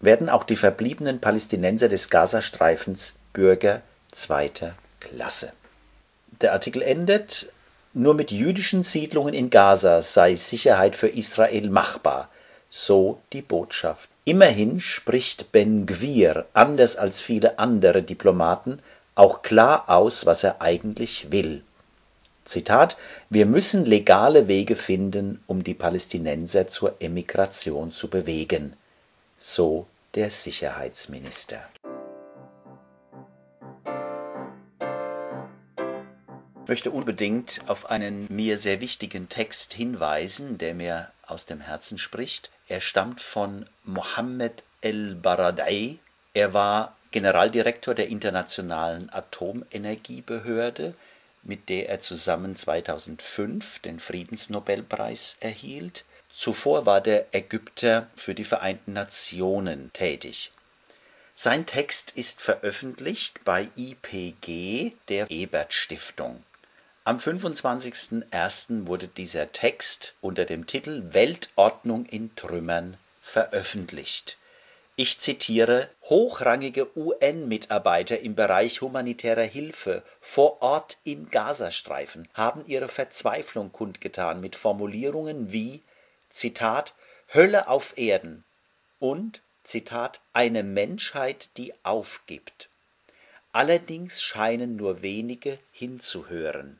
werden 0.00 0.28
auch 0.28 0.42
die 0.42 0.56
verbliebenen 0.56 1.20
Palästinenser 1.20 1.88
des 1.88 2.10
Gazastreifens 2.10 3.14
Bürger 3.32 3.82
zweiter 4.10 4.74
Klasse 4.98 5.52
der 6.40 6.52
Artikel 6.52 6.82
endet, 6.82 7.52
nur 7.94 8.14
mit 8.14 8.30
jüdischen 8.30 8.82
Siedlungen 8.82 9.34
in 9.34 9.50
Gaza 9.50 10.02
sei 10.02 10.36
Sicherheit 10.36 10.94
für 10.94 11.08
Israel 11.08 11.70
machbar, 11.70 12.28
so 12.70 13.20
die 13.32 13.42
Botschaft. 13.42 14.08
Immerhin 14.24 14.78
spricht 14.78 15.52
Ben 15.52 15.86
Gwir, 15.86 16.44
anders 16.52 16.96
als 16.96 17.20
viele 17.20 17.58
andere 17.58 18.02
Diplomaten, 18.02 18.80
auch 19.14 19.42
klar 19.42 19.88
aus, 19.88 20.26
was 20.26 20.44
er 20.44 20.60
eigentlich 20.60 21.30
will. 21.30 21.62
Zitat: 22.44 22.96
Wir 23.30 23.46
müssen 23.46 23.84
legale 23.84 24.48
Wege 24.48 24.76
finden, 24.76 25.42
um 25.46 25.64
die 25.64 25.74
Palästinenser 25.74 26.68
zur 26.68 26.94
Emigration 27.00 27.90
zu 27.90 28.08
bewegen. 28.08 28.74
So 29.38 29.86
der 30.14 30.30
Sicherheitsminister. 30.30 31.60
Möchte 36.68 36.90
unbedingt 36.90 37.62
auf 37.66 37.90
einen 37.90 38.26
mir 38.28 38.58
sehr 38.58 38.80
wichtigen 38.80 39.28
Text 39.28 39.72
hinweisen, 39.72 40.58
der 40.58 40.74
mir 40.74 41.10
aus 41.26 41.46
dem 41.46 41.60
Herzen 41.60 41.98
spricht. 41.98 42.50
Er 42.68 42.80
stammt 42.80 43.20
von 43.20 43.66
Mohammed 43.84 44.62
el-Baradei. 44.82 45.96
Er 46.34 46.52
war 46.52 46.94
Generaldirektor 47.10 47.94
der 47.94 48.08
Internationalen 48.08 49.10
Atomenergiebehörde, 49.10 50.94
mit 51.42 51.70
der 51.70 51.88
er 51.88 52.00
zusammen 52.00 52.54
2005 52.54 53.78
den 53.78 53.98
Friedensnobelpreis 53.98 55.38
erhielt. 55.40 56.04
Zuvor 56.34 56.84
war 56.84 57.00
der 57.00 57.34
Ägypter 57.34 58.08
für 58.14 58.34
die 58.34 58.44
Vereinten 58.44 58.92
Nationen 58.92 59.90
tätig. 59.94 60.52
Sein 61.34 61.66
Text 61.66 62.10
ist 62.10 62.42
veröffentlicht 62.42 63.44
bei 63.44 63.68
IPG, 63.76 64.92
der 65.08 65.30
Ebert 65.30 65.72
Stiftung. 65.72 66.42
Am 67.08 67.16
25.01. 67.16 68.86
wurde 68.86 69.08
dieser 69.08 69.50
Text 69.50 70.12
unter 70.20 70.44
dem 70.44 70.66
Titel 70.66 71.14
Weltordnung 71.14 72.04
in 72.04 72.36
Trümmern 72.36 72.98
veröffentlicht. 73.22 74.36
Ich 74.94 75.18
zitiere 75.18 75.88
Hochrangige 76.10 76.94
UN-Mitarbeiter 76.94 78.20
im 78.20 78.34
Bereich 78.34 78.82
humanitärer 78.82 79.44
Hilfe 79.44 80.02
vor 80.20 80.60
Ort 80.60 80.98
im 81.02 81.30
Gazastreifen 81.30 82.28
haben 82.34 82.66
ihre 82.66 82.88
Verzweiflung 82.88 83.72
kundgetan 83.72 84.42
mit 84.42 84.54
Formulierungen 84.54 85.50
wie 85.50 85.80
Zitat 86.28 86.92
Hölle 87.32 87.68
auf 87.68 87.96
Erden 87.96 88.44
und 88.98 89.40
Zitat 89.64 90.20
eine 90.34 90.62
Menschheit, 90.62 91.48
die 91.56 91.72
aufgibt. 91.84 92.68
Allerdings 93.52 94.20
scheinen 94.20 94.76
nur 94.76 95.00
wenige 95.00 95.58
hinzuhören. 95.72 96.78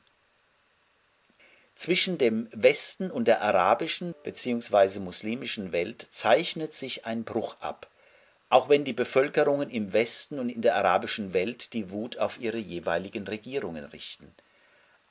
Zwischen 1.79 2.19
dem 2.19 2.49
Westen 2.51 3.09
und 3.09 3.27
der 3.29 3.41
arabischen 3.41 4.13
bzw. 4.25 4.99
muslimischen 4.99 5.71
Welt 5.71 6.09
zeichnet 6.11 6.75
sich 6.75 7.07
ein 7.07 7.23
Bruch 7.23 7.55
ab, 7.61 7.87
auch 8.49 8.69
wenn 8.69 8.83
die 8.83 8.93
Bevölkerungen 8.93 9.71
im 9.71 9.93
Westen 9.93 10.41
und 10.41 10.49
in 10.49 10.61
der 10.61 10.75
arabischen 10.75 11.35
Welt 11.35 11.73
die 11.75 11.93
Wut 11.93 12.19
auf 12.19 12.41
ihre 12.41 12.59
jeweiligen 12.59 13.29
Regierungen 13.29 13.85
richten. 13.85 14.35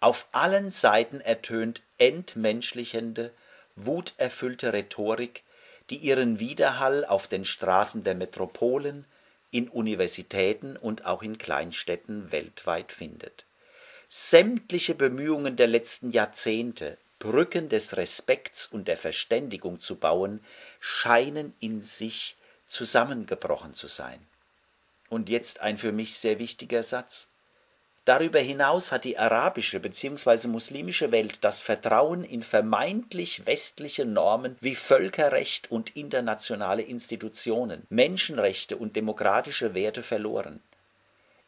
Auf 0.01 0.27
allen 0.33 0.69
Seiten 0.69 1.21
ertönt 1.21 1.83
entmenschlichende, 1.99 3.31
wuterfüllte 3.77 4.73
Rhetorik, 4.73 5.43
die 5.89 5.95
ihren 5.95 6.41
Widerhall 6.41 7.05
auf 7.05 7.27
den 7.27 7.45
Straßen 7.45 8.03
der 8.03 8.15
Metropolen, 8.15 9.05
in 9.51 9.69
Universitäten 9.69 10.75
und 10.75 11.05
auch 11.05 11.23
in 11.23 11.37
Kleinstädten 11.37 12.29
weltweit 12.33 12.91
findet 12.91 13.46
Sämtliche 14.09 14.95
Bemühungen 14.95 15.57
der 15.57 15.67
letzten 15.67 16.11
Jahrzehnte, 16.11 16.97
Brücken 17.19 17.67
des 17.67 17.97
Respekts 17.97 18.67
und 18.67 18.87
der 18.87 18.95
Verständigung 18.95 19.81
zu 19.81 19.97
bauen, 19.97 20.39
scheinen 20.79 21.53
in 21.59 21.81
sich 21.81 22.37
zusammengebrochen 22.67 23.73
zu 23.73 23.87
sein. 23.87 24.25
Und 25.09 25.27
jetzt 25.27 25.59
ein 25.59 25.77
für 25.77 25.91
mich 25.91 26.17
sehr 26.17 26.39
wichtiger 26.39 26.83
Satz. 26.83 27.27
Darüber 28.05 28.39
hinaus 28.39 28.93
hat 28.93 29.03
die 29.03 29.17
arabische 29.17 29.81
bzw. 29.81 30.47
muslimische 30.47 31.11
Welt 31.11 31.39
das 31.41 31.59
Vertrauen 31.59 32.23
in 32.23 32.43
vermeintlich 32.43 33.45
westliche 33.45 34.05
Normen 34.05 34.55
wie 34.61 34.75
Völkerrecht 34.75 35.69
und 35.69 35.97
internationale 35.97 36.83
Institutionen, 36.83 37.85
Menschenrechte 37.89 38.77
und 38.77 38.95
demokratische 38.95 39.73
Werte 39.73 40.03
verloren. 40.03 40.61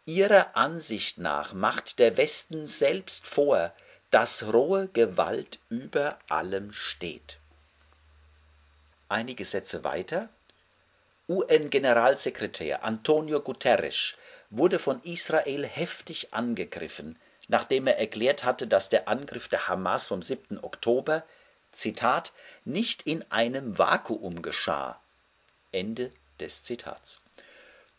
Ihrer 0.10 0.58
Ansicht 0.58 1.20
nach 1.20 1.54
macht 1.54 2.00
der 2.00 2.18
Westen 2.18 2.66
selbst 2.66 3.28
vor, 3.28 3.72
dass 4.10 4.52
rohe 4.52 4.88
Gewalt 4.88 5.60
über 5.70 6.18
allem 6.30 6.74
steht. 6.74 7.38
Einige 9.08 9.46
Sätze 9.46 9.84
weiter 9.84 10.30
UN-Generalsekretär 11.28 12.84
Antonio 12.84 13.40
Guterres 13.40 14.16
wurde 14.50 14.80
von 14.80 15.00
Israel 15.04 15.64
heftig 15.68 16.34
angegriffen, 16.34 17.20
nachdem 17.48 17.86
er 17.86 18.00
erklärt 18.00 18.44
hatte, 18.44 18.66
dass 18.66 18.90
der 18.90 19.08
Angriff 19.08 19.48
der 19.48 19.68
Hamas 19.68 20.08
vom 20.08 20.24
7. 20.24 20.58
Oktober 20.64 21.22
Zitat 21.72 22.34
nicht 22.66 23.04
in 23.04 23.32
einem 23.32 23.78
Vakuum 23.78 24.42
geschah. 24.42 25.00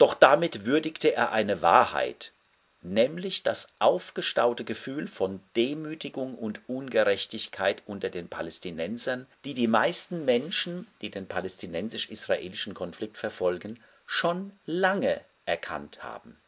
Doch 0.00 0.14
damit 0.14 0.64
würdigte 0.64 1.14
er 1.14 1.30
eine 1.30 1.60
Wahrheit, 1.60 2.32
nämlich 2.80 3.42
das 3.42 3.68
aufgestaute 3.80 4.64
Gefühl 4.64 5.08
von 5.08 5.40
Demütigung 5.56 6.36
und 6.36 6.62
Ungerechtigkeit 6.70 7.82
unter 7.84 8.08
den 8.08 8.28
Palästinensern, 8.28 9.26
die 9.44 9.52
die 9.52 9.66
meisten 9.66 10.24
Menschen, 10.24 10.86
die 11.02 11.10
den 11.10 11.26
palästinensisch-israelischen 11.26 12.72
Konflikt 12.72 13.18
verfolgen, 13.18 13.78
schon 14.06 14.52
lange 14.64 15.20
erkannt 15.44 16.02
haben. 16.02 16.40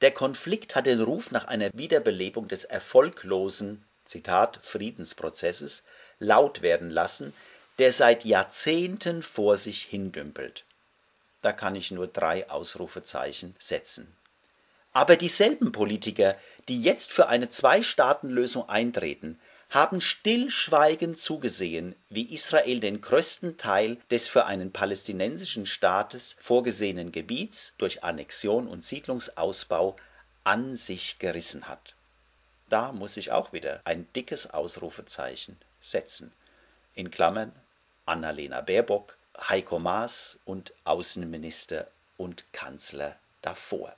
Der 0.00 0.12
Konflikt 0.12 0.76
hat 0.76 0.86
den 0.86 1.00
Ruf 1.00 1.32
nach 1.32 1.48
einer 1.48 1.70
Wiederbelebung 1.74 2.46
des 2.46 2.62
erfolglosen 2.62 3.84
Zitat 4.04 4.60
Friedensprozesses 4.62 5.82
laut 6.20 6.62
werden 6.62 6.90
lassen, 6.90 7.32
der 7.80 7.92
seit 7.92 8.24
Jahrzehnten 8.24 9.24
vor 9.24 9.56
sich 9.56 9.82
hindümpelt. 9.82 10.64
Da 11.42 11.52
kann 11.52 11.74
ich 11.74 11.90
nur 11.90 12.06
drei 12.06 12.48
Ausrufezeichen 12.50 13.54
setzen. 13.58 14.14
Aber 14.92 15.16
dieselben 15.16 15.72
Politiker, 15.72 16.36
die 16.68 16.82
jetzt 16.82 17.12
für 17.12 17.28
eine 17.28 17.48
Zwei-Staaten-Lösung 17.48 18.68
eintreten, 18.68 19.40
haben 19.70 20.00
stillschweigend 20.00 21.16
zugesehen, 21.16 21.94
wie 22.08 22.34
Israel 22.34 22.80
den 22.80 23.00
größten 23.00 23.56
Teil 23.56 23.98
des 24.10 24.26
für 24.26 24.44
einen 24.44 24.72
palästinensischen 24.72 25.64
Staates 25.64 26.34
vorgesehenen 26.40 27.12
Gebiets 27.12 27.72
durch 27.78 28.02
Annexion 28.02 28.66
und 28.66 28.84
Siedlungsausbau 28.84 29.94
an 30.42 30.74
sich 30.74 31.20
gerissen 31.20 31.68
hat. 31.68 31.94
Da 32.68 32.90
muss 32.90 33.16
ich 33.16 33.30
auch 33.30 33.52
wieder 33.52 33.80
ein 33.84 34.12
dickes 34.14 34.50
Ausrufezeichen 34.50 35.56
setzen. 35.80 36.32
In 36.94 37.12
Klammern 37.12 37.52
Annalena 38.06 38.60
Baerbock, 38.60 39.16
Heiko 39.48 39.78
Maas 39.78 40.38
und 40.44 40.72
Außenminister 40.84 41.86
und 42.16 42.44
Kanzler 42.52 43.16
davor. 43.42 43.94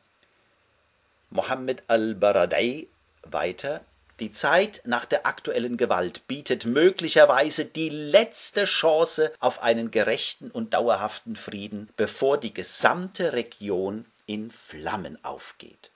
Mohammed 1.31 1.83
al-Baradei 1.88 2.87
weiter 3.22 3.83
die 4.20 4.31
Zeit 4.31 4.83
nach 4.85 5.05
der 5.05 5.26
aktuellen 5.26 5.76
Gewalt 5.76 6.28
bietet 6.28 6.64
möglicherweise 6.64 7.64
die 7.64 7.88
letzte 7.88 8.66
Chance 8.66 9.33
auf 9.40 9.62
einen 9.62 9.90
gerechten 9.90 10.50
und 10.50 10.74
dauerhaften 10.74 11.35
Frieden, 11.35 11.88
bevor 11.96 12.38
die 12.38 12.55
gesamte 12.55 13.33
Region 13.33 14.05
in 14.26 14.52
Flammen 14.52 15.22
aufgeht. 15.24 15.90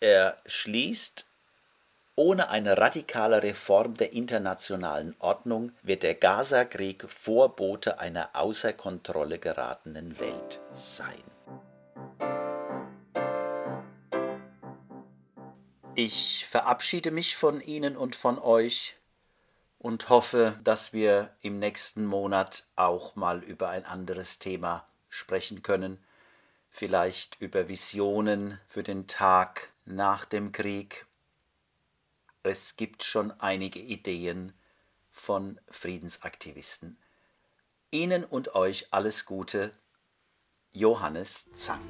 Er 0.00 0.38
schließt 0.46 1.26
ohne 2.16 2.48
eine 2.48 2.78
radikale 2.78 3.42
Reform 3.42 3.94
der 3.94 4.12
internationalen 4.12 5.16
Ordnung 5.18 5.72
wird 5.82 6.02
der 6.02 6.14
Gaza-Krieg 6.14 7.10
Vorbote 7.10 7.98
einer 7.98 8.30
außer 8.34 8.72
Kontrolle 8.72 9.38
geratenen 9.38 10.18
Welt 10.18 10.60
sein. 10.74 11.24
Ich 15.96 16.46
verabschiede 16.46 17.12
mich 17.12 17.36
von 17.36 17.60
Ihnen 17.60 17.96
und 17.96 18.16
von 18.16 18.38
euch 18.38 18.96
und 19.78 20.08
hoffe, 20.08 20.58
dass 20.64 20.92
wir 20.92 21.30
im 21.40 21.58
nächsten 21.58 22.04
Monat 22.04 22.64
auch 22.74 23.14
mal 23.14 23.42
über 23.44 23.68
ein 23.68 23.84
anderes 23.84 24.38
Thema 24.38 24.86
sprechen 25.08 25.62
können, 25.62 26.02
vielleicht 26.70 27.40
über 27.40 27.68
Visionen 27.68 28.58
für 28.66 28.82
den 28.82 29.06
Tag 29.06 29.70
nach 29.84 30.24
dem 30.24 30.50
Krieg. 30.50 31.06
Es 32.46 32.76
gibt 32.76 33.02
schon 33.02 33.30
einige 33.40 33.78
Ideen 33.78 34.52
von 35.10 35.58
Friedensaktivisten. 35.70 36.98
Ihnen 37.90 38.22
und 38.22 38.54
euch 38.54 38.88
alles 38.90 39.24
Gute, 39.24 39.72
Johannes 40.70 41.50
Zang. 41.54 41.80